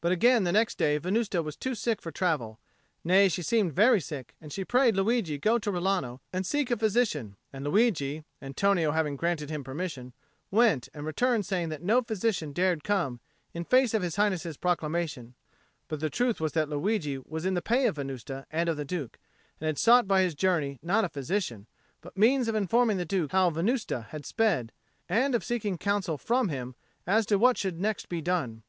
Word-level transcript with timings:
But 0.00 0.10
again 0.10 0.42
the 0.42 0.50
next 0.50 0.78
day 0.78 0.98
Venusta 0.98 1.44
was 1.44 1.54
too 1.54 1.76
sick 1.76 2.02
for 2.02 2.10
travel; 2.10 2.58
nay, 3.04 3.28
she 3.28 3.40
seemed 3.40 3.72
very 3.72 4.00
sick, 4.00 4.34
and 4.40 4.52
she 4.52 4.64
prayed 4.64 4.96
Luigi 4.96 5.34
to 5.34 5.38
go 5.40 5.60
to 5.60 5.70
Rilano 5.70 6.18
and 6.32 6.44
seek 6.44 6.72
a 6.72 6.76
physician; 6.76 7.36
and 7.52 7.64
Luigi, 7.64 8.24
Antonio 8.42 8.90
having 8.90 9.14
granted 9.14 9.48
him 9.48 9.62
permission, 9.62 10.12
went, 10.50 10.88
and 10.92 11.06
returned 11.06 11.46
saying 11.46 11.68
that 11.68 11.84
no 11.84 12.02
physician 12.02 12.52
dared 12.52 12.82
come 12.82 13.20
in 13.54 13.62
face 13.64 13.94
of 13.94 14.02
His 14.02 14.16
Highness's 14.16 14.56
proclamation; 14.56 15.36
but 15.86 16.00
the 16.00 16.10
truth 16.10 16.40
was 16.40 16.50
that 16.54 16.68
Luigi 16.68 17.18
was 17.18 17.44
in 17.46 17.54
the 17.54 17.62
pay 17.62 17.86
of 17.86 17.94
Venusta 17.94 18.48
and 18.50 18.68
of 18.68 18.76
the 18.76 18.84
Duke, 18.84 19.20
and 19.60 19.66
had 19.66 19.78
sought 19.78 20.08
by 20.08 20.22
his 20.22 20.34
journey 20.34 20.80
not 20.82 21.04
a 21.04 21.08
physician, 21.08 21.68
but 22.00 22.16
means 22.16 22.48
of 22.48 22.56
informing 22.56 22.96
the 22.96 23.04
Duke 23.04 23.30
how 23.30 23.50
Venusta 23.50 24.08
had 24.08 24.26
sped, 24.26 24.72
and 25.08 25.32
of 25.32 25.44
seeking 25.44 25.78
counsel 25.78 26.18
from 26.18 26.48
him 26.48 26.74
as 27.06 27.24
to 27.26 27.38
what 27.38 27.56
should 27.56 27.78
next 27.80 28.08
be 28.08 28.20
done. 28.20 28.64